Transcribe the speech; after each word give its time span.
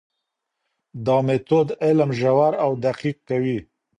دا 1.05 1.17
مېتود 1.25 1.67
علم 1.83 2.09
ژور 2.19 2.53
او 2.63 2.71
دقیق 2.85 3.17
کوي. 3.29 3.57